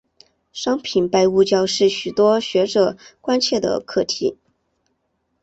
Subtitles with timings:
[0.51, 4.35] 商品拜物教是许多学者关切的课题。